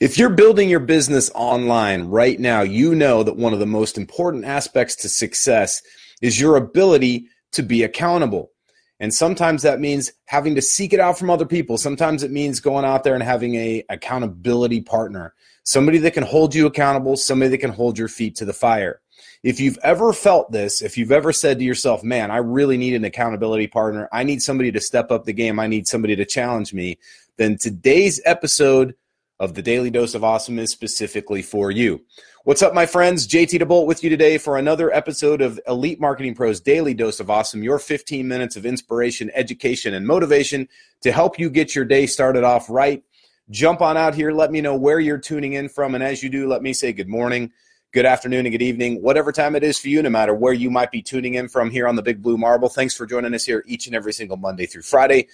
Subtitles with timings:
[0.00, 3.98] If you're building your business online right now, you know that one of the most
[3.98, 5.82] important aspects to success
[6.22, 8.50] is your ability to be accountable.
[8.98, 11.76] And sometimes that means having to seek it out from other people.
[11.76, 15.34] Sometimes it means going out there and having a accountability partner,
[15.64, 19.02] somebody that can hold you accountable, somebody that can hold your feet to the fire.
[19.42, 22.94] If you've ever felt this, if you've ever said to yourself, man, I really need
[22.94, 26.24] an accountability partner, I need somebody to step up the game, I need somebody to
[26.24, 26.96] challenge me,
[27.36, 28.94] then today's episode
[29.40, 32.02] of the Daily Dose of Awesome is specifically for you.
[32.44, 33.26] What's up, my friends?
[33.26, 37.30] JT DeBolt with you today for another episode of Elite Marketing Pros Daily Dose of
[37.30, 40.68] Awesome, your 15 minutes of inspiration, education, and motivation
[41.00, 43.02] to help you get your day started off right.
[43.48, 44.30] Jump on out here.
[44.30, 45.94] Let me know where you're tuning in from.
[45.94, 47.50] And as you do, let me say good morning,
[47.92, 50.70] good afternoon, and good evening, whatever time it is for you, no matter where you
[50.70, 52.68] might be tuning in from here on the Big Blue Marble.
[52.68, 55.28] Thanks for joining us here each and every single Monday through Friday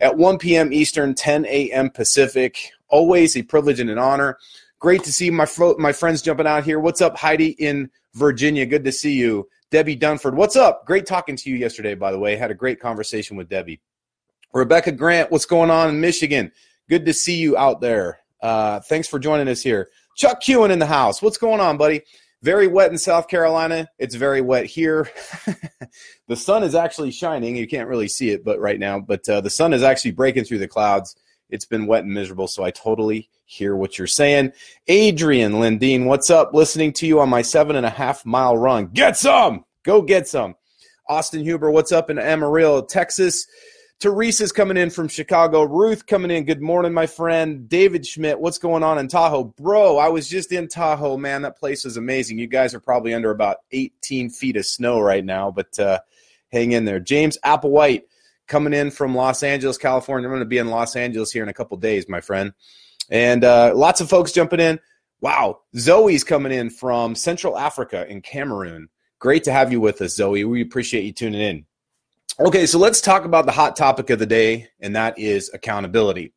[0.00, 0.72] at 1 p.m.
[0.72, 1.90] Eastern, 10 a.m.
[1.90, 2.72] Pacific.
[2.88, 4.38] Always a privilege and an honor.
[4.78, 5.46] Great to see my
[5.78, 6.80] my friends jumping out here.
[6.80, 8.66] What's up, Heidi in Virginia?
[8.66, 9.48] Good to see you.
[9.70, 10.84] Debbie Dunford, what's up?
[10.84, 12.34] Great talking to you yesterday, by the way.
[12.34, 13.80] Had a great conversation with Debbie.
[14.52, 16.50] Rebecca Grant, what's going on in Michigan?
[16.88, 18.18] Good to see you out there.
[18.42, 19.90] Uh, thanks for joining us here.
[20.16, 21.22] Chuck Kewen in the house.
[21.22, 22.02] What's going on, buddy?
[22.42, 23.88] Very wet in South Carolina.
[23.98, 25.10] It's very wet here.
[26.28, 27.54] the sun is actually shining.
[27.54, 30.44] You can't really see it, but right now, but uh, the sun is actually breaking
[30.44, 31.16] through the clouds.
[31.50, 34.52] It's been wet and miserable, so I totally hear what you're saying.
[34.86, 36.54] Adrian Lindeen, what's up?
[36.54, 38.86] Listening to you on my seven and a half mile run.
[38.86, 39.64] Get some.
[39.84, 40.54] Go get some.
[41.08, 43.46] Austin Huber, what's up in Amarillo, Texas?
[44.00, 45.62] Teresa's coming in from Chicago.
[45.62, 46.44] Ruth coming in.
[46.44, 47.68] Good morning, my friend.
[47.68, 49.52] David Schmidt, what's going on in Tahoe?
[49.58, 51.42] Bro, I was just in Tahoe, man.
[51.42, 52.38] That place is amazing.
[52.38, 55.98] You guys are probably under about 18 feet of snow right now, but uh,
[56.50, 56.98] hang in there.
[56.98, 58.04] James Applewhite
[58.46, 60.26] coming in from Los Angeles, California.
[60.26, 62.54] I'm going to be in Los Angeles here in a couple days, my friend.
[63.10, 64.80] And uh, lots of folks jumping in.
[65.20, 65.60] Wow.
[65.76, 68.88] Zoe's coming in from Central Africa in Cameroon.
[69.18, 70.42] Great to have you with us, Zoe.
[70.44, 71.66] We appreciate you tuning in.
[72.40, 76.32] Okay, so let's talk about the hot topic of the day, and that is accountability.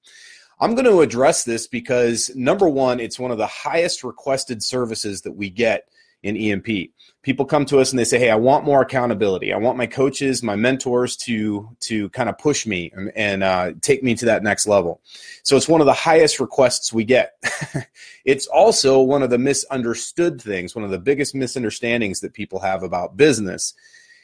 [0.60, 5.22] I'm going to address this because number one, it's one of the highest requested services
[5.22, 5.88] that we get
[6.22, 6.90] in EMP.
[7.22, 9.54] People come to us and they say, "Hey, I want more accountability.
[9.54, 13.72] I want my coaches, my mentors to to kind of push me and, and uh,
[13.80, 15.00] take me to that next level."
[15.44, 17.36] So it's one of the highest requests we get.
[18.26, 22.84] it's also one of the misunderstood things, one of the biggest misunderstandings that people have
[22.84, 23.74] about business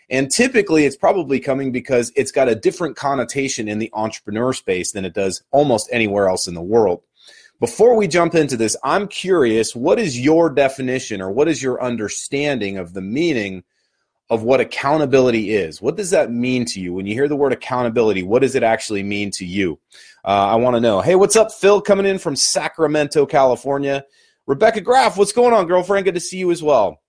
[0.09, 4.91] and typically, it's probably coming because it's got a different connotation in the entrepreneur space
[4.91, 7.01] than it does almost anywhere else in the world.
[7.59, 11.83] Before we jump into this, I'm curious what is your definition or what is your
[11.83, 13.63] understanding of the meaning
[14.29, 15.81] of what accountability is?
[15.81, 16.93] What does that mean to you?
[16.93, 19.79] When you hear the word accountability, what does it actually mean to you?
[20.23, 21.01] Uh, I want to know.
[21.01, 24.05] Hey, what's up, Phil, coming in from Sacramento, California?
[24.45, 26.05] Rebecca Graff, what's going on, girlfriend?
[26.05, 27.01] Good to see you as well.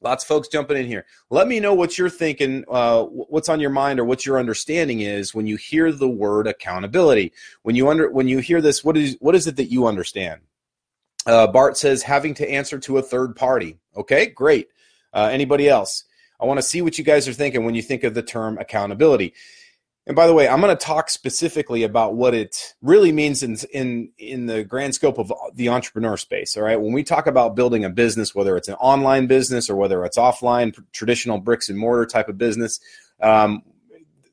[0.00, 1.06] Lots of folks jumping in here.
[1.28, 5.00] Let me know what you're thinking, uh, what's on your mind, or what your understanding
[5.00, 7.32] is when you hear the word accountability.
[7.62, 10.40] When you under when you hear this, what is what is it that you understand?
[11.26, 13.78] Uh, Bart says having to answer to a third party.
[13.96, 14.68] Okay, great.
[15.12, 16.04] Uh, anybody else?
[16.40, 18.56] I want to see what you guys are thinking when you think of the term
[18.58, 19.34] accountability.
[20.08, 23.58] And by the way, I'm going to talk specifically about what it really means in,
[23.74, 26.56] in, in the grand scope of the entrepreneur space.
[26.56, 26.80] All right.
[26.80, 30.16] When we talk about building a business, whether it's an online business or whether it's
[30.16, 32.80] offline, traditional bricks and mortar type of business,
[33.20, 33.62] um,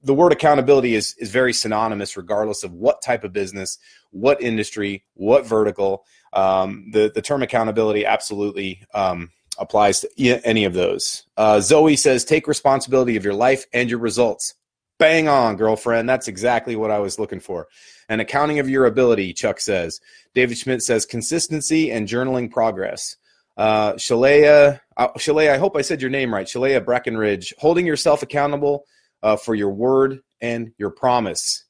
[0.02, 3.78] the word accountability is, is very synonymous regardless of what type of business,
[4.12, 6.06] what industry, what vertical.
[6.32, 11.26] Um, the, the term accountability absolutely um, applies to any of those.
[11.36, 14.54] Uh, Zoe says, take responsibility of your life and your results.
[14.98, 16.08] Bang on, girlfriend.
[16.08, 17.68] That's exactly what I was looking for.
[18.08, 20.00] An accounting of your ability, Chuck says.
[20.34, 23.18] David Schmidt says consistency and journaling progress.
[23.58, 26.48] Uh, Shalea, uh, Shalea, I hope I said your name right.
[26.48, 28.86] Shalea Breckenridge, holding yourself accountable
[29.24, 31.66] uh, for your word and your promise.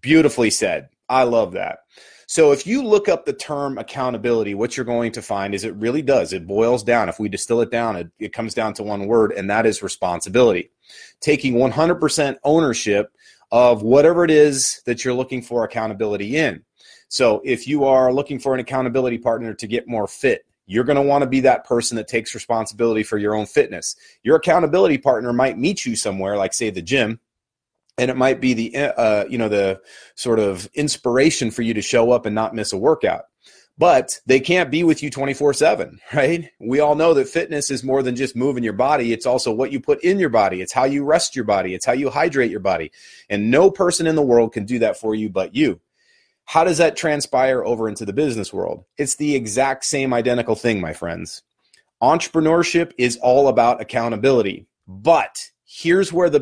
[0.00, 0.88] Beautifully said.
[1.08, 1.80] I love that.
[2.30, 5.74] So if you look up the term accountability, what you're going to find is it
[5.74, 6.32] really does.
[6.32, 7.08] It boils down.
[7.08, 9.82] If we distill it down, it, it comes down to one word, and that is
[9.82, 10.70] responsibility.
[11.18, 13.12] Taking 100% ownership
[13.50, 16.62] of whatever it is that you're looking for accountability in.
[17.08, 20.94] So if you are looking for an accountability partner to get more fit, you're going
[20.94, 23.96] to want to be that person that takes responsibility for your own fitness.
[24.22, 27.18] Your accountability partner might meet you somewhere, like say the gym,
[27.98, 29.80] and it might be the uh, you know the
[30.14, 33.24] sort of inspiration for you to show up and not miss a workout.
[33.78, 36.50] But they can't be with you 24 7 right?
[36.60, 39.12] We all know that fitness is more than just moving your body.
[39.12, 40.60] It's also what you put in your body.
[40.60, 41.74] It's how you rest your body.
[41.74, 42.92] It's how you hydrate your body.
[43.30, 45.80] And no person in the world can do that for you but you.
[46.44, 48.84] How does that transpire over into the business world?
[48.98, 51.42] It's the exact same identical thing, my friends.
[52.02, 54.66] Entrepreneurship is all about accountability.
[54.88, 56.40] But here's where the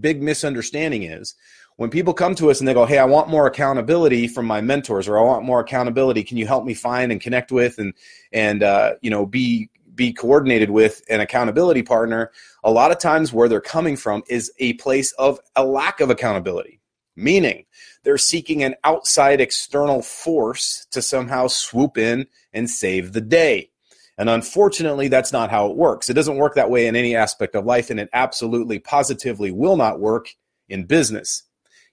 [0.00, 1.34] big misunderstanding is.
[1.76, 4.62] When people come to us and they go, Hey, I want more accountability from my
[4.62, 6.24] mentors, or I want more accountability.
[6.24, 7.92] Can you help me find and connect with and,
[8.32, 12.32] and, uh, you know, be, be coordinated with an accountability partner?
[12.64, 16.08] A lot of times where they're coming from is a place of a lack of
[16.08, 16.80] accountability,
[17.14, 17.66] meaning
[18.04, 23.70] they're seeking an outside external force to somehow swoop in and save the day.
[24.18, 26.08] And unfortunately, that's not how it works.
[26.08, 29.76] It doesn't work that way in any aspect of life, and it absolutely, positively will
[29.76, 30.28] not work
[30.68, 31.42] in business.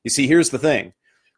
[0.03, 0.93] You see, here's the thing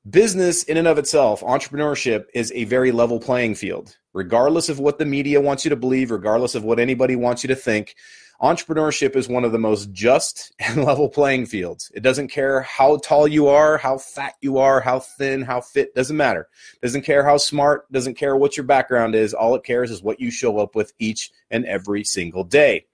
[0.09, 3.97] business, in and of itself, entrepreneurship is a very level playing field.
[4.13, 7.47] Regardless of what the media wants you to believe, regardless of what anybody wants you
[7.47, 7.95] to think,
[8.41, 11.91] entrepreneurship is one of the most just and level playing fields.
[11.93, 15.95] It doesn't care how tall you are, how fat you are, how thin, how fit,
[15.95, 16.47] doesn't matter.
[16.81, 19.33] Doesn't care how smart, doesn't care what your background is.
[19.33, 22.85] All it cares is what you show up with each and every single day.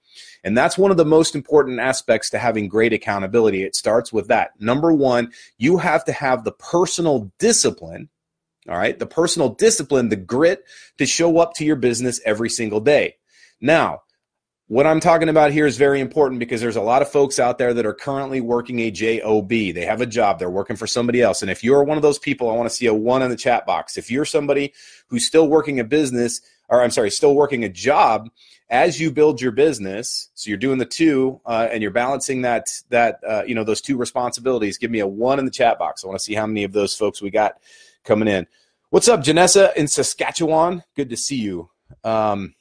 [0.44, 3.64] And that's one of the most important aspects to having great accountability.
[3.64, 4.60] It starts with that.
[4.60, 8.10] Number one, you have to have the personal discipline,
[8.68, 10.64] all right, the personal discipline, the grit
[10.98, 13.18] to show up to your business every single day.
[13.60, 14.02] Now,
[14.72, 17.58] what I'm talking about here is very important because there's a lot of folks out
[17.58, 19.50] there that are currently working a job.
[19.50, 21.42] They have a job, they're working for somebody else.
[21.42, 23.36] And if you're one of those people, I want to see a one in the
[23.36, 23.98] chat box.
[23.98, 24.72] If you're somebody
[25.08, 26.40] who's still working a business,
[26.70, 28.30] or I'm sorry, still working a job,
[28.70, 32.70] as you build your business, so you're doing the two, uh, and you're balancing that
[32.92, 34.78] that uh, you know those two responsibilities.
[34.78, 36.06] Give me a one in the chat box.
[36.06, 37.58] I want to see how many of those folks we got
[38.06, 38.48] coming in.
[38.90, 40.82] What's up, Janessa in Saskatchewan?
[40.96, 41.70] Good to see you.
[42.06, 42.56] Um,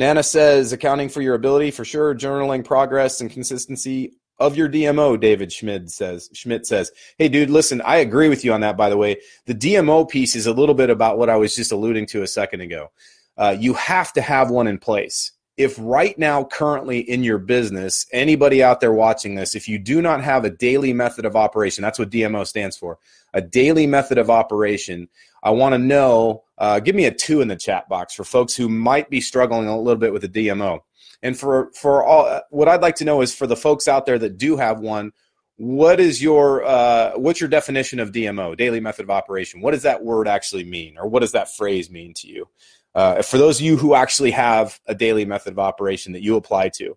[0.00, 5.20] Nana says accounting for your ability for sure, journaling progress and consistency of your DMO,
[5.20, 6.30] David Schmidt says.
[6.32, 8.78] Schmidt says, "Hey, dude, listen, I agree with you on that.
[8.78, 11.70] By the way, the DMO piece is a little bit about what I was just
[11.70, 12.90] alluding to a second ago.
[13.36, 15.32] Uh, you have to have one in place.
[15.60, 20.00] If right now, currently in your business, anybody out there watching this, if you do
[20.00, 22.98] not have a daily method of operation, that's what DMO stands for,
[23.34, 25.08] a daily method of operation.
[25.42, 28.56] I want to know uh, give me a two in the chat box for folks
[28.56, 30.80] who might be struggling a little bit with a DMO.
[31.22, 34.18] And for for all, what I'd like to know is for the folks out there
[34.18, 35.12] that do have one,
[35.56, 39.60] what is your uh, what's your definition of DMO, daily method of operation?
[39.60, 42.48] What does that word actually mean, or what does that phrase mean to you?
[42.94, 46.36] Uh, for those of you who actually have a daily method of operation that you
[46.36, 46.96] apply to.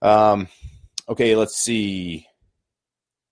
[0.00, 0.48] Um,
[1.08, 2.26] okay, let's see.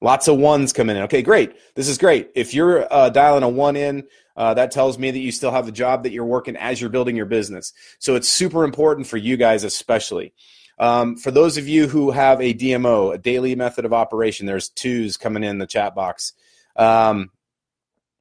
[0.00, 1.02] Lots of ones coming in.
[1.02, 1.54] Okay, great.
[1.74, 2.30] This is great.
[2.34, 4.04] If you're uh, dialing a one in,
[4.36, 6.88] uh, that tells me that you still have the job that you're working as you're
[6.88, 7.72] building your business.
[7.98, 10.32] So it's super important for you guys, especially.
[10.78, 14.70] Um, for those of you who have a DMO, a daily method of operation, there's
[14.70, 16.32] twos coming in the chat box.
[16.74, 17.30] Um,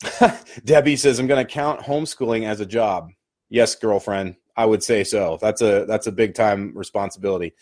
[0.66, 3.12] Debbie says, I'm going to count homeschooling as a job.
[3.50, 4.36] Yes, girlfriend.
[4.56, 5.38] I would say so.
[5.42, 7.54] That's a that's a big time responsibility.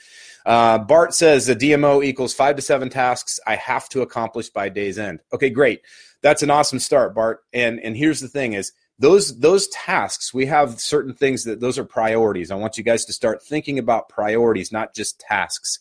[0.47, 4.69] Uh, Bart says the DMO equals five to seven tasks I have to accomplish by
[4.69, 5.19] day's end.
[5.31, 5.81] Okay, great.
[6.21, 7.41] That's an awesome start, Bart.
[7.53, 11.77] And and here's the thing: is those those tasks we have certain things that those
[11.77, 12.49] are priorities.
[12.49, 15.77] I want you guys to start thinking about priorities, not just tasks.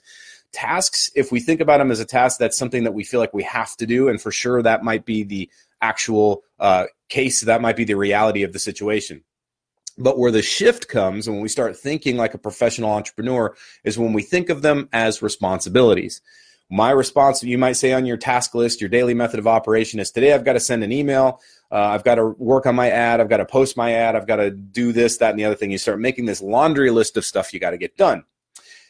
[0.52, 3.32] Tasks, if we think about them as a task, that's something that we feel like
[3.32, 5.49] we have to do, and for sure that might be the
[5.81, 7.41] actual uh, case.
[7.41, 9.23] That might be the reality of the situation
[9.98, 13.99] but where the shift comes and when we start thinking like a professional entrepreneur is
[13.99, 16.21] when we think of them as responsibilities.
[16.68, 20.11] My response, you might say on your task list, your daily method of operation is
[20.11, 21.40] today I've got to send an email.
[21.71, 23.21] Uh, I've got to work on my ad.
[23.21, 24.16] I've got to post my ad.
[24.16, 25.71] I've got to do this, that, and the other thing.
[25.71, 28.25] You start making this laundry list of stuff you got to get done.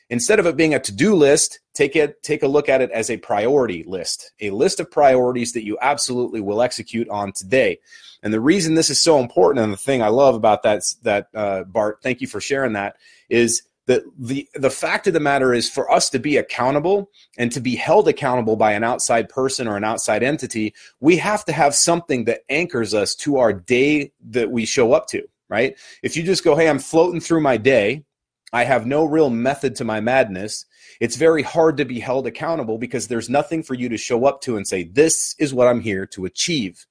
[0.09, 3.11] Instead of it being a to-do list, take it take a look at it as
[3.11, 7.79] a priority list, a list of priorities that you absolutely will execute on today.
[8.23, 11.29] And the reason this is so important, and the thing I love about that that
[11.35, 12.97] uh, Bart, thank you for sharing that,
[13.29, 17.51] is that the the fact of the matter is for us to be accountable and
[17.53, 21.53] to be held accountable by an outside person or an outside entity, we have to
[21.53, 25.27] have something that anchors us to our day that we show up to.
[25.49, 25.77] Right?
[26.03, 28.05] If you just go, hey, I'm floating through my day
[28.53, 30.65] I have no real method to my madness.
[31.01, 34.41] It's very hard to be held accountable because there's nothing for you to show up
[34.43, 36.87] to and say, This is what I'm here to achieve.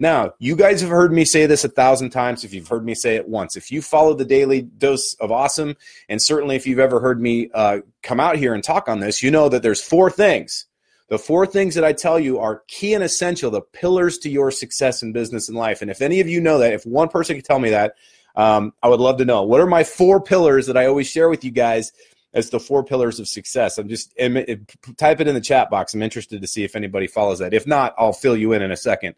[0.00, 2.94] Now, you guys have heard me say this a thousand times if you've heard me
[2.94, 3.54] say it once.
[3.54, 5.76] If you follow the daily dose of awesome,
[6.08, 9.22] and certainly if you've ever heard me uh, come out here and talk on this,
[9.22, 10.64] you know that there's four things.
[11.08, 14.50] The four things that I tell you are key and essential, the pillars to your
[14.50, 15.82] success in business and life.
[15.82, 17.94] And if any of you know that, if one person can tell me that,
[18.36, 21.28] um, I would love to know what are my four pillars that I always share
[21.28, 21.92] with you guys
[22.32, 23.78] as the four pillars of success.
[23.78, 24.16] I'm just
[24.96, 25.94] type it in the chat box.
[25.94, 27.54] I'm interested to see if anybody follows that.
[27.54, 29.16] If not, I'll fill you in in a second.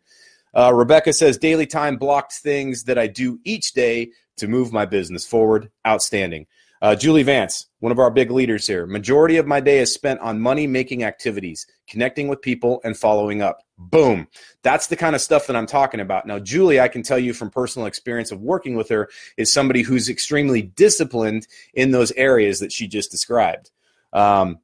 [0.55, 4.87] Uh, Rebecca says daily time blocked things that I do each day to move my
[4.87, 5.71] business forward.
[5.87, 6.47] Outstanding.
[6.83, 8.87] Uh, Julie Vance, one of our big leaders here.
[8.87, 13.41] Majority of my day is spent on money making activities, connecting with people, and following
[13.41, 13.63] up.
[13.79, 14.27] Boom.
[14.65, 16.27] That's the kind of stuff that I'm talking about.
[16.27, 19.83] Now, Julie, I can tell you from personal experience of working with her, is somebody
[19.83, 23.71] who's extremely disciplined in those areas that she just described.
[24.13, 24.59] Um,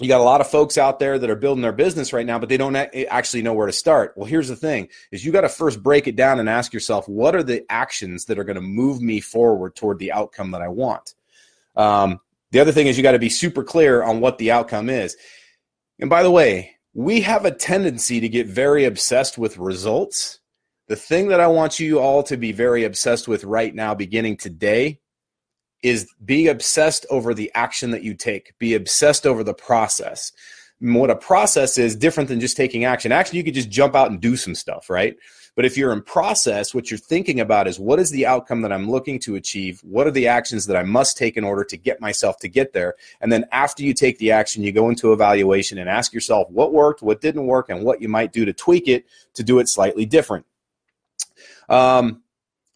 [0.00, 2.38] you got a lot of folks out there that are building their business right now
[2.38, 5.40] but they don't actually know where to start well here's the thing is you got
[5.40, 8.56] to first break it down and ask yourself what are the actions that are going
[8.56, 11.14] to move me forward toward the outcome that i want
[11.76, 12.20] um,
[12.52, 15.16] the other thing is you got to be super clear on what the outcome is
[15.98, 20.40] and by the way we have a tendency to get very obsessed with results
[20.88, 24.36] the thing that i want you all to be very obsessed with right now beginning
[24.36, 24.98] today
[25.82, 28.58] is be obsessed over the action that you take.
[28.58, 30.32] Be obsessed over the process.
[30.80, 33.12] What a process is different than just taking action.
[33.12, 35.16] Action, you could just jump out and do some stuff, right?
[35.56, 38.72] But if you're in process, what you're thinking about is what is the outcome that
[38.72, 39.80] I'm looking to achieve?
[39.82, 42.74] What are the actions that I must take in order to get myself to get
[42.74, 42.94] there?
[43.22, 46.74] And then after you take the action, you go into evaluation and ask yourself what
[46.74, 49.68] worked, what didn't work, and what you might do to tweak it to do it
[49.70, 50.44] slightly different.
[51.70, 52.22] Um,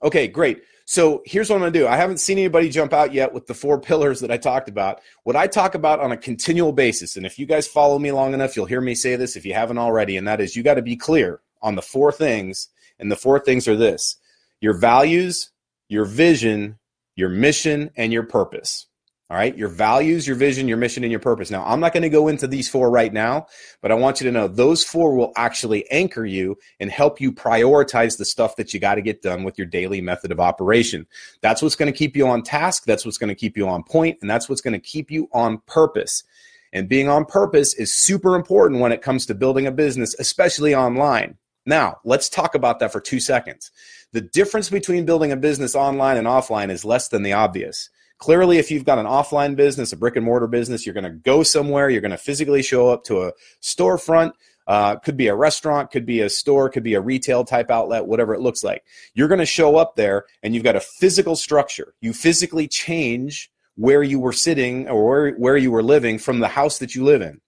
[0.02, 0.62] okay, great.
[0.86, 1.86] So here's what I'm going to do.
[1.86, 5.02] I haven't seen anybody jump out yet with the four pillars that I talked about.
[5.24, 8.32] What I talk about on a continual basis, and if you guys follow me long
[8.32, 10.74] enough, you'll hear me say this if you haven't already, and that is you got
[10.74, 12.68] to be clear on the four things.
[12.98, 14.18] And the four things are this
[14.60, 15.50] your values,
[15.88, 16.78] your vision,
[17.16, 18.86] your mission, and your purpose.
[19.30, 21.52] All right, your values, your vision, your mission, and your purpose.
[21.52, 23.46] Now, I'm not going to go into these four right now,
[23.80, 27.30] but I want you to know those four will actually anchor you and help you
[27.30, 31.06] prioritize the stuff that you got to get done with your daily method of operation.
[31.42, 32.86] That's what's going to keep you on task.
[32.86, 35.28] That's what's going to keep you on point, and that's what's going to keep you
[35.32, 36.24] on purpose.
[36.72, 40.74] And being on purpose is super important when it comes to building a business, especially
[40.74, 41.36] online.
[41.70, 43.70] Now, let's talk about that for two seconds.
[44.12, 47.90] The difference between building a business online and offline is less than the obvious.
[48.18, 51.10] Clearly, if you've got an offline business, a brick and mortar business, you're going to
[51.10, 54.32] go somewhere, you're going to physically show up to a storefront.
[54.66, 58.06] Uh, could be a restaurant, could be a store, could be a retail type outlet,
[58.06, 58.82] whatever it looks like.
[59.14, 61.94] You're going to show up there and you've got a physical structure.
[62.00, 66.48] You physically change where you were sitting or where, where you were living from the
[66.48, 67.40] house that you live in.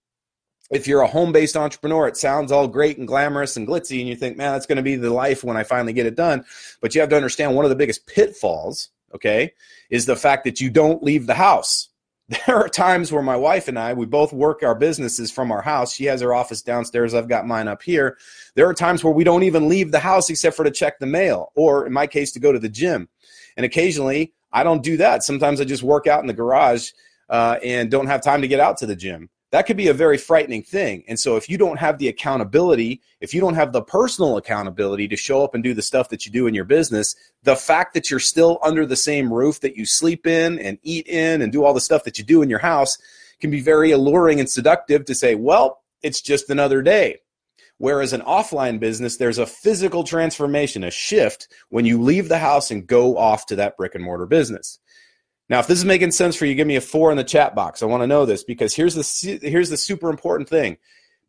[0.70, 4.08] If you're a home based entrepreneur, it sounds all great and glamorous and glitzy, and
[4.08, 6.44] you think, man, that's going to be the life when I finally get it done.
[6.80, 9.52] But you have to understand one of the biggest pitfalls okay,
[9.90, 11.88] is the fact that you don't leave the house.
[12.46, 15.60] There are times where my wife and I, we both work our businesses from our
[15.60, 15.92] house.
[15.92, 17.12] She has her office downstairs.
[17.12, 18.16] I've got mine up here.
[18.54, 21.04] There are times where we don't even leave the house except for to check the
[21.04, 23.10] mail, or in my case, to go to the gym.
[23.58, 25.24] And occasionally, I don't do that.
[25.24, 26.92] Sometimes I just work out in the garage
[27.28, 29.94] uh, and don't have time to get out to the gym that could be a
[29.94, 31.04] very frightening thing.
[31.06, 35.06] And so if you don't have the accountability, if you don't have the personal accountability
[35.08, 37.92] to show up and do the stuff that you do in your business, the fact
[37.92, 41.52] that you're still under the same roof that you sleep in and eat in and
[41.52, 42.96] do all the stuff that you do in your house
[43.40, 47.18] can be very alluring and seductive to say, well, it's just another day.
[47.76, 52.70] Whereas an offline business, there's a physical transformation, a shift when you leave the house
[52.70, 54.78] and go off to that brick and mortar business.
[55.52, 57.54] Now, if this is making sense for you, give me a four in the chat
[57.54, 57.82] box.
[57.82, 60.78] I want to know this because here's the here's the super important thing: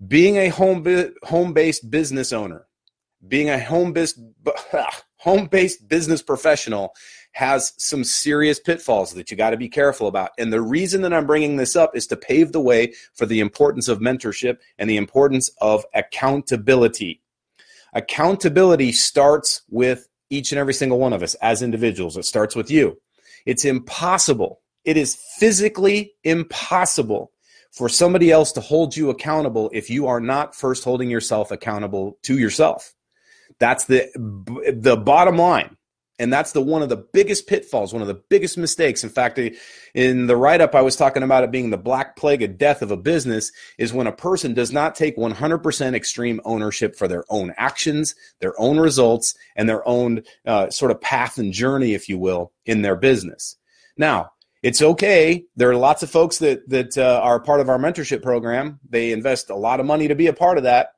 [0.07, 0.85] being a home
[1.23, 2.65] home based business owner,
[3.27, 4.17] being a home based
[5.17, 6.93] home based business professional
[7.33, 10.29] has some serious pitfalls that you got to be careful about.
[10.37, 13.41] And the reason that I'm bringing this up is to pave the way for the
[13.41, 17.21] importance of mentorship and the importance of accountability.
[17.91, 22.15] Accountability starts with each and every single one of us as individuals.
[22.15, 23.01] It starts with you.
[23.45, 24.61] It's impossible.
[24.85, 27.31] It is physically impossible
[27.71, 32.17] for somebody else to hold you accountable if you are not first holding yourself accountable
[32.23, 32.93] to yourself.
[33.59, 34.09] That's the
[34.75, 35.77] the bottom line.
[36.23, 39.03] And that's the one of the biggest pitfalls, one of the biggest mistakes.
[39.03, 39.37] In fact,
[39.93, 42.81] in the write up, I was talking about it being the black plague of death
[42.81, 47.25] of a business is when a person does not take 100% extreme ownership for their
[47.29, 52.07] own actions, their own results, and their own uh, sort of path and journey, if
[52.07, 53.57] you will, in their business.
[53.97, 55.43] Now, it's okay.
[55.57, 58.79] There are lots of folks that that uh, are part of our mentorship program.
[58.89, 60.93] They invest a lot of money to be a part of that.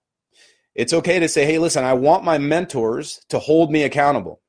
[0.76, 4.40] It's okay to say, "Hey, listen, I want my mentors to hold me accountable."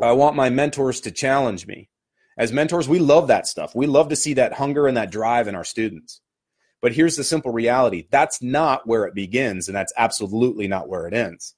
[0.00, 1.88] I want my mentors to challenge me.
[2.36, 3.74] As mentors, we love that stuff.
[3.74, 6.20] We love to see that hunger and that drive in our students.
[6.82, 11.06] But here's the simple reality that's not where it begins, and that's absolutely not where
[11.06, 11.54] it ends.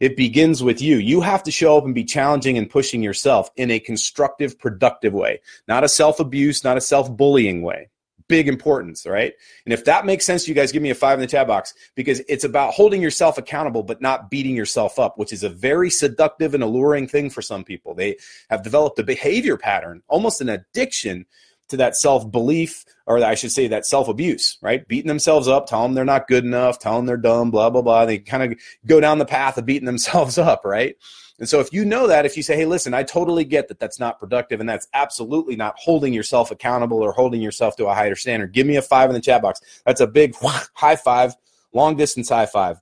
[0.00, 0.96] It begins with you.
[0.96, 5.12] You have to show up and be challenging and pushing yourself in a constructive, productive
[5.12, 7.90] way, not a self abuse, not a self bullying way.
[8.34, 9.32] Big importance, right?
[9.64, 11.72] And if that makes sense, you guys give me a five in the chat box
[11.94, 15.88] because it's about holding yourself accountable, but not beating yourself up, which is a very
[15.88, 17.94] seductive and alluring thing for some people.
[17.94, 18.16] They
[18.50, 21.26] have developed a behavior pattern, almost an addiction
[21.68, 24.86] to that self belief, or I should say that self abuse, right?
[24.86, 27.82] Beating themselves up, telling them they're not good enough, telling them they're dumb, blah, blah,
[27.82, 28.06] blah.
[28.06, 30.96] They kind of go down the path of beating themselves up, right?
[31.38, 33.80] And so if you know that, if you say, hey, listen, I totally get that
[33.80, 37.94] that's not productive and that's absolutely not holding yourself accountable or holding yourself to a
[37.94, 39.60] higher standard, give me a five in the chat box.
[39.84, 40.36] That's a big
[40.74, 41.34] high five,
[41.72, 42.80] long distance high five.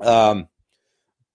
[0.00, 0.48] Um,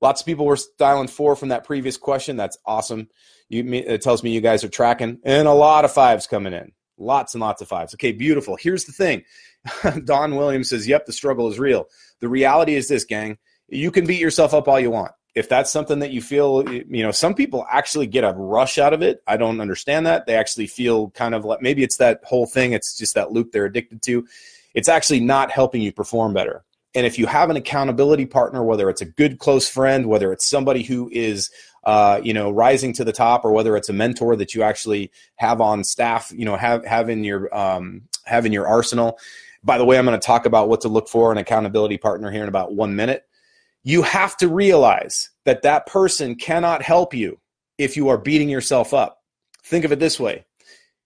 [0.03, 2.37] lots of people were styling four from that previous question.
[2.37, 3.07] That's awesome.
[3.49, 6.71] You, it tells me you guys are tracking, and a lot of fives coming in.
[6.97, 7.95] Lots and lots of fives.
[7.95, 8.55] Okay, beautiful.
[8.55, 9.23] Here's the thing.
[10.05, 11.87] Don Williams says, "Yep, the struggle is real."
[12.19, 13.37] The reality is this, gang.
[13.69, 17.03] You can beat yourself up all you want if that's something that you feel, you
[17.03, 19.23] know, some people actually get a rush out of it.
[19.25, 20.27] I don't understand that.
[20.27, 23.51] They actually feel kind of like maybe it's that whole thing, it's just that loop
[23.51, 24.27] they're addicted to.
[24.75, 26.63] It's actually not helping you perform better.
[26.95, 30.45] And if you have an accountability partner, whether it's a good close friend, whether it's
[30.45, 31.49] somebody who is,
[31.85, 35.11] uh, you know, rising to the top, or whether it's a mentor that you actually
[35.35, 39.17] have on staff, you know, have have in your um, have in your arsenal.
[39.63, 42.31] By the way, I'm going to talk about what to look for an accountability partner
[42.31, 43.25] here in about one minute
[43.83, 47.39] you have to realize that that person cannot help you
[47.77, 49.21] if you are beating yourself up.
[49.63, 50.45] Think of it this way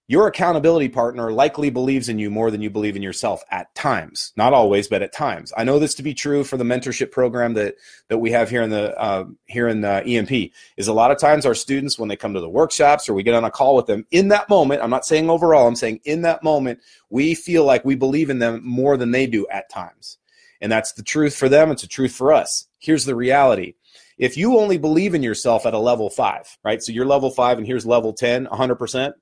[0.10, 4.34] your accountability partner likely believes in you more than you believe in yourself at times
[4.36, 7.54] not always but at times i know this to be true for the mentorship program
[7.54, 7.76] that
[8.08, 11.20] that we have here in the uh, here in the emp is a lot of
[11.20, 13.76] times our students when they come to the workshops or we get on a call
[13.76, 17.36] with them in that moment i'm not saying overall i'm saying in that moment we
[17.36, 20.18] feel like we believe in them more than they do at times
[20.62, 21.72] and that's the truth for them.
[21.72, 22.68] It's the truth for us.
[22.80, 23.74] Here's the reality.
[24.18, 26.82] If you only believe in yourself at a level five, right?
[26.82, 29.14] So you're level five and here's level 10, 100%,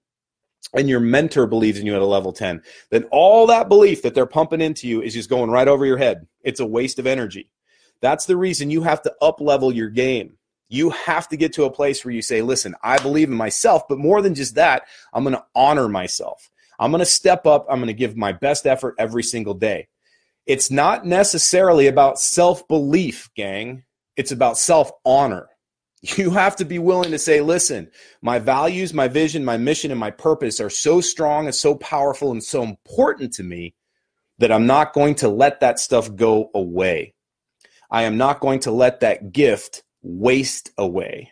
[0.73, 4.13] and your mentor believes in you at a level 10, then all that belief that
[4.15, 6.27] they're pumping into you is just going right over your head.
[6.43, 7.49] It's a waste of energy.
[8.01, 10.37] That's the reason you have to up level your game.
[10.67, 13.87] You have to get to a place where you say, listen, I believe in myself,
[13.87, 16.49] but more than just that, I'm going to honor myself.
[16.79, 17.65] I'm going to step up.
[17.69, 19.87] I'm going to give my best effort every single day.
[20.45, 23.83] It's not necessarily about self belief, gang.
[24.15, 25.47] It's about self honor.
[26.17, 27.89] You have to be willing to say, listen,
[28.21, 32.31] my values, my vision, my mission, and my purpose are so strong and so powerful
[32.31, 33.73] and so important to me
[34.37, 37.13] that I'm not going to let that stuff go away.
[37.89, 41.31] I am not going to let that gift waste away.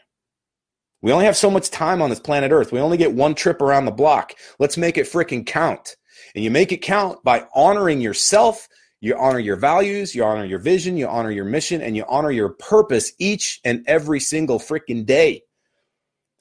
[1.01, 2.71] We only have so much time on this planet Earth.
[2.71, 4.33] We only get one trip around the block.
[4.57, 5.97] Let's make it freaking count.
[6.33, 8.67] And you make it count by honoring yourself
[9.03, 12.31] you honor your values, you honor your vision, you honor your mission, and you honor
[12.31, 15.43] your purpose each and every single freaking day.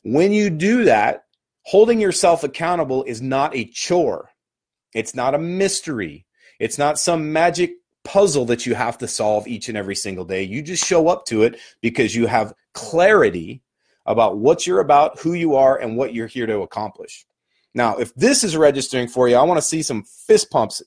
[0.05, 1.25] When you do that,
[1.62, 4.31] holding yourself accountable is not a chore.
[4.94, 6.25] It's not a mystery.
[6.61, 7.72] It's not some magic
[8.05, 10.44] puzzle that you have to solve each and every single day.
[10.44, 13.61] You just show up to it because you have clarity
[14.07, 17.27] about what you're about, who you are, and what you're here to accomplish.
[17.75, 20.81] Now, if this is registering for you, I want to see some fist pumps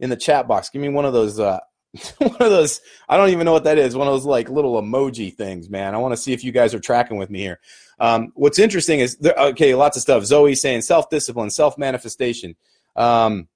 [0.00, 0.70] in the chat box.
[0.70, 1.38] Give me one of those.
[1.38, 1.60] Uh,
[2.18, 2.80] one of those.
[3.08, 3.96] I don't even know what that is.
[3.96, 5.94] One of those like little emoji things, man.
[5.94, 7.60] I want to see if you guys are tracking with me here.
[7.98, 10.24] Um, what's interesting is there, okay, lots of stuff.
[10.24, 12.56] Zoe saying self discipline, self manifestation.
[12.94, 13.48] Um,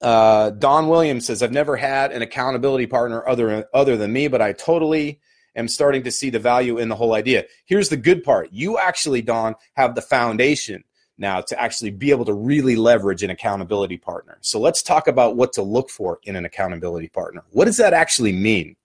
[0.00, 4.42] uh, Don Williams says I've never had an accountability partner other other than me, but
[4.42, 5.20] I totally
[5.54, 7.44] am starting to see the value in the whole idea.
[7.66, 10.84] Here's the good part: you actually, Don, have the foundation
[11.18, 14.38] now to actually be able to really leverage an accountability partner.
[14.40, 17.42] So let's talk about what to look for in an accountability partner.
[17.50, 18.76] What does that actually mean?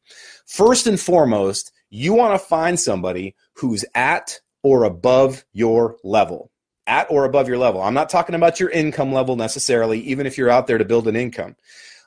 [0.46, 6.52] First and foremost, you want to find somebody who's at or above your level.
[6.88, 7.82] At or above your level.
[7.82, 11.08] I'm not talking about your income level necessarily, even if you're out there to build
[11.08, 11.56] an income.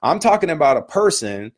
[0.03, 1.53] I'm talking about a person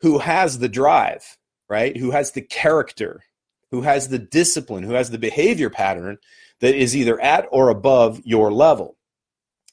[0.00, 1.36] who has the drive,
[1.68, 1.94] right?
[1.96, 3.22] Who has the character,
[3.70, 6.16] who has the discipline, who has the behavior pattern
[6.60, 8.96] that is either at or above your level.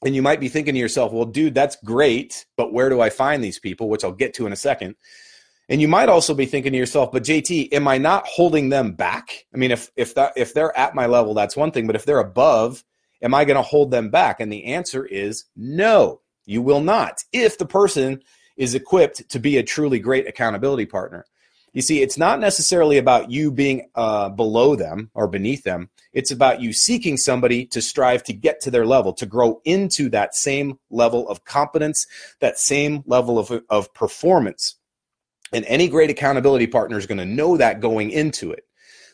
[0.04, 3.10] And you might be thinking to yourself, well, dude, that's great, but where do I
[3.10, 3.88] find these people?
[3.88, 4.94] Which I'll get to in a second.
[5.68, 8.92] And you might also be thinking to yourself, but JT, am I not holding them
[8.92, 9.44] back?
[9.52, 12.04] I mean, if if that if they're at my level, that's one thing, but if
[12.06, 12.84] they're above,
[13.20, 14.40] am I going to hold them back?
[14.40, 17.18] And the answer is no, you will not.
[17.32, 18.22] If the person
[18.56, 21.24] is equipped to be a truly great accountability partner.
[21.72, 25.90] You see, it's not necessarily about you being uh, below them or beneath them.
[26.12, 30.08] It's about you seeking somebody to strive to get to their level, to grow into
[30.10, 32.06] that same level of competence,
[32.40, 34.76] that same level of, of performance.
[35.52, 38.64] And any great accountability partner is going to know that going into it.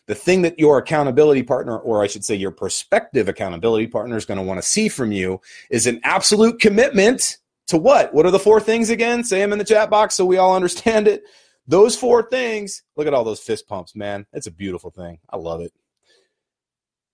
[0.07, 4.27] The thing that your accountability partner, or I should say your prospective accountability partner, is
[4.27, 5.41] going to want to see from you
[5.71, 7.39] is an absolute commitment
[7.69, 8.13] To what?
[8.13, 9.25] What are the four things again?
[9.25, 11.25] Say them in the chat box so we all understand it.
[11.67, 14.27] Those four things, look at all those fist pumps, man.
[14.33, 15.19] It's a beautiful thing.
[15.31, 15.73] I love it.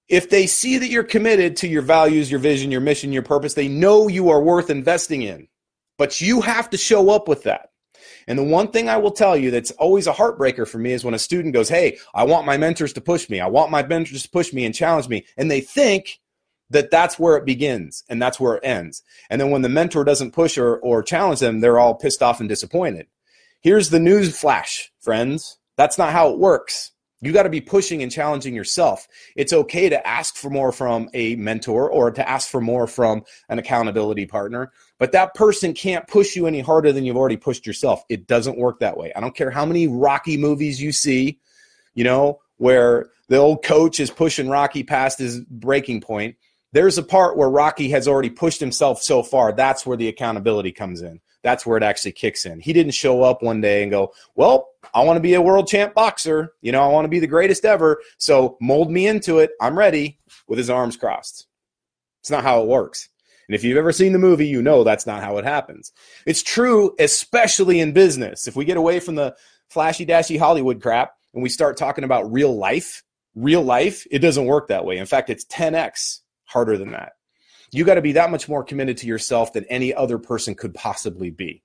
[0.09, 3.55] If they see that you're committed to your values, your vision, your mission, your purpose,
[3.55, 5.47] they know you are worth investing in.
[5.99, 7.71] But you have to show up with that.
[8.27, 11.05] And the one thing I will tell you that's always a heartbreaker for me is
[11.05, 13.41] when a student goes, Hey, I want my mentors to push me.
[13.41, 15.27] I want my mentors to push me and challenge me.
[15.37, 16.21] And they think
[16.71, 19.03] that that's where it begins and that's where it ends.
[19.29, 22.41] And then when the mentor doesn't push or, or challenge them, they're all pissed off
[22.41, 23.07] and disappointed.
[23.61, 25.59] Here's the news flash, friends.
[25.77, 26.93] That's not how it works.
[27.23, 29.07] You got to be pushing and challenging yourself.
[29.37, 33.25] It's okay to ask for more from a mentor or to ask for more from
[33.51, 37.67] an accountability partner, but that person can't push you any harder than you've already pushed
[37.67, 38.03] yourself.
[38.09, 39.13] It doesn't work that way.
[39.15, 41.39] I don't care how many Rocky movies you see,
[41.95, 46.37] you know, where the old coach is pushing Rocky past his breaking point
[46.73, 49.53] there's a part where Rocky has already pushed himself so far.
[49.53, 51.21] That's where the accountability comes in.
[51.43, 52.61] That's where it actually kicks in.
[52.61, 55.69] He didn't show up one day and go, Well, I want to be a world
[55.69, 56.53] champ boxer.
[56.61, 58.01] You know, I want to be the greatest ever.
[58.19, 59.51] So mold me into it.
[59.61, 61.47] I'm ready with his arms crossed.
[62.21, 63.09] It's not how it works.
[63.49, 65.91] And if you've ever seen the movie, you know that's not how it happens.
[66.25, 68.47] It's true, especially in business.
[68.47, 69.35] If we get away from the
[69.69, 73.03] flashy dashy Hollywood crap and we start talking about real life,
[73.35, 74.99] real life, it doesn't work that way.
[74.99, 77.15] In fact, it's 10x harder than that.
[77.73, 80.75] You got to be that much more committed to yourself than any other person could
[80.75, 81.63] possibly be.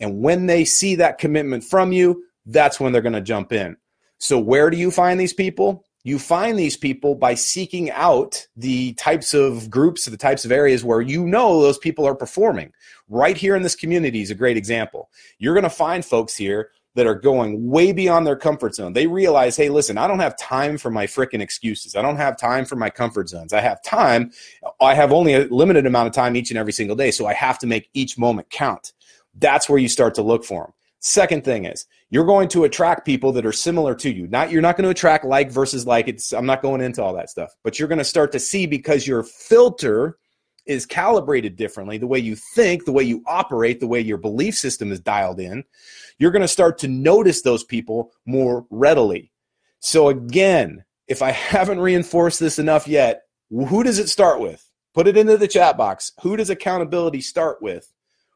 [0.00, 3.76] And when they see that commitment from you, that's when they're going to jump in.
[4.18, 5.84] So, where do you find these people?
[6.04, 10.82] You find these people by seeking out the types of groups, the types of areas
[10.82, 12.72] where you know those people are performing.
[13.08, 15.10] Right here in this community is a great example.
[15.38, 18.92] You're going to find folks here that are going way beyond their comfort zone.
[18.92, 21.96] They realize, hey, listen, I don't have time for my freaking excuses.
[21.96, 23.52] I don't have time for my comfort zones.
[23.52, 24.30] I have time.
[24.80, 27.10] I have only a limited amount of time each and every single day.
[27.10, 28.92] So I have to make each moment count.
[29.38, 30.72] That's where you start to look for them.
[31.04, 34.28] Second thing is you're going to attract people that are similar to you.
[34.28, 36.06] Not you're not going to attract like versus like.
[36.06, 38.66] It's I'm not going into all that stuff, but you're going to start to see
[38.66, 40.18] because your filter
[40.66, 44.54] is calibrated differently, the way you think, the way you operate, the way your belief
[44.56, 45.64] system is dialed in,
[46.18, 49.32] you're going to start to notice those people more readily.
[49.80, 54.66] So, again, if I haven't reinforced this enough yet, who does it start with?
[54.94, 56.12] Put it into the chat box.
[56.22, 57.90] Who does accountability start with?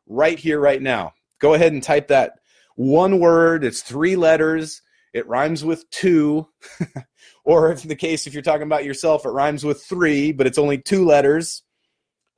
[0.07, 1.15] Right here, right now.
[1.39, 2.39] Go ahead and type that
[2.77, 3.65] one word.
[3.65, 4.83] It's three letters.
[5.13, 6.49] It rhymes with two.
[7.45, 10.59] or in the case, if you're talking about yourself, it rhymes with three, but it's
[10.59, 11.63] only two letters.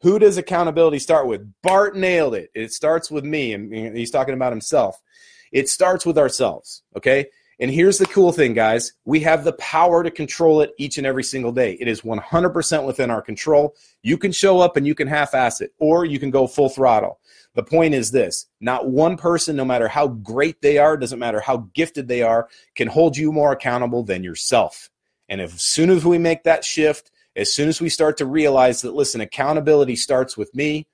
[0.01, 1.53] Who does accountability start with?
[1.63, 2.51] Bart nailed it.
[2.55, 5.03] It starts with me, and he's talking about himself.
[5.51, 7.27] It starts with ourselves, okay?
[7.61, 8.93] And here's the cool thing, guys.
[9.05, 11.77] We have the power to control it each and every single day.
[11.81, 13.75] It is 100% within our control.
[14.03, 16.69] You can show up and you can half ass it, or you can go full
[16.69, 17.19] throttle.
[17.55, 21.41] The point is this not one person, no matter how great they are, doesn't matter
[21.41, 24.89] how gifted they are, can hold you more accountable than yourself.
[25.29, 28.83] And as soon as we make that shift, as soon as we start to realize
[28.83, 30.87] that, listen, accountability starts with me,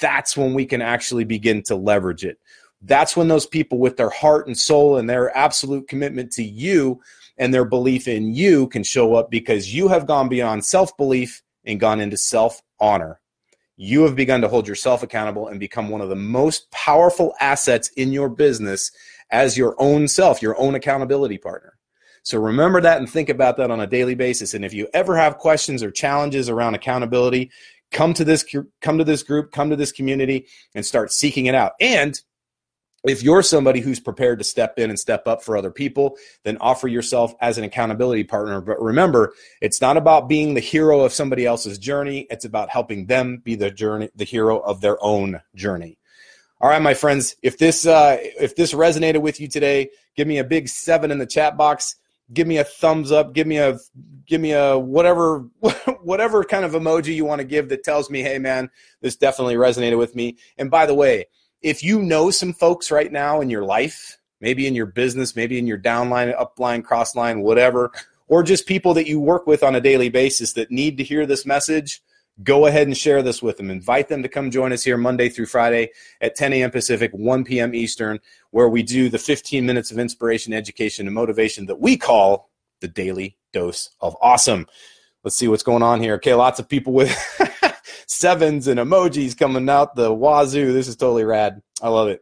[0.00, 2.38] that's when we can actually begin to leverage it.
[2.82, 7.00] That's when those people, with their heart and soul and their absolute commitment to you
[7.38, 11.42] and their belief in you, can show up because you have gone beyond self belief
[11.64, 13.18] and gone into self honor.
[13.78, 17.88] You have begun to hold yourself accountable and become one of the most powerful assets
[17.96, 18.90] in your business
[19.30, 21.75] as your own self, your own accountability partner.
[22.26, 24.52] So remember that and think about that on a daily basis.
[24.52, 27.52] And if you ever have questions or challenges around accountability,
[27.92, 28.44] come to this
[28.80, 31.74] come to this group, come to this community and start seeking it out.
[31.80, 32.20] And
[33.04, 36.58] if you're somebody who's prepared to step in and step up for other people, then
[36.60, 38.60] offer yourself as an accountability partner.
[38.60, 42.26] But remember, it's not about being the hero of somebody else's journey.
[42.28, 45.96] It's about helping them be the journey, the hero of their own journey.
[46.60, 50.38] All right, my friends, if this uh, if this resonated with you today, give me
[50.38, 51.94] a big seven in the chat box
[52.32, 53.78] give me a thumbs up, give me a
[54.26, 55.40] give me a whatever
[56.02, 59.54] whatever kind of emoji you want to give that tells me, hey man, this definitely
[59.54, 60.36] resonated with me.
[60.58, 61.26] And by the way,
[61.62, 65.58] if you know some folks right now in your life, maybe in your business, maybe
[65.58, 67.92] in your downline, upline, crossline, whatever,
[68.28, 71.26] or just people that you work with on a daily basis that need to hear
[71.26, 72.02] this message,
[72.42, 73.70] go ahead and share this with them.
[73.70, 76.70] Invite them to come join us here Monday through Friday at 10 a.m.
[76.70, 77.74] Pacific, 1 p.m.
[77.74, 78.18] Eastern,
[78.50, 82.88] where we do the 15 minutes of inspiration, education, and motivation that we call the
[82.88, 84.66] Daily Dose of Awesome.
[85.24, 86.14] Let's see what's going on here.
[86.14, 87.10] Okay, lots of people with
[88.06, 90.72] sevens and emojis coming out the wazoo.
[90.72, 91.62] This is totally rad.
[91.82, 92.20] I love it.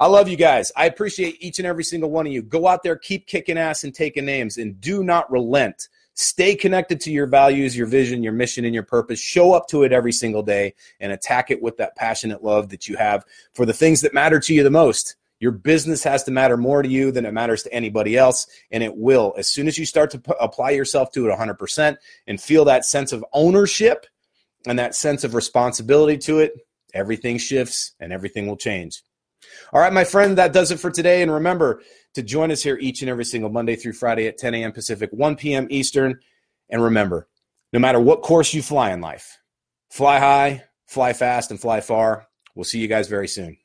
[0.00, 0.72] I love you guys.
[0.76, 2.42] I appreciate each and every single one of you.
[2.42, 5.88] Go out there, keep kicking ass and taking names, and do not relent
[6.20, 9.18] Stay connected to your values, your vision, your mission, and your purpose.
[9.18, 12.86] Show up to it every single day and attack it with that passionate love that
[12.86, 15.16] you have for the things that matter to you the most.
[15.38, 18.82] Your business has to matter more to you than it matters to anybody else, and
[18.82, 19.32] it will.
[19.38, 22.84] As soon as you start to p- apply yourself to it 100% and feel that
[22.84, 24.04] sense of ownership
[24.66, 26.52] and that sense of responsibility to it,
[26.92, 29.02] everything shifts and everything will change.
[29.72, 31.22] All right, my friend, that does it for today.
[31.22, 31.80] And remember
[32.14, 34.72] to join us here each and every single Monday through Friday at 10 a.m.
[34.72, 35.66] Pacific, 1 p.m.
[35.70, 36.18] Eastern.
[36.68, 37.28] And remember,
[37.72, 39.38] no matter what course you fly in life,
[39.90, 42.26] fly high, fly fast, and fly far.
[42.54, 43.56] We'll see you guys very soon.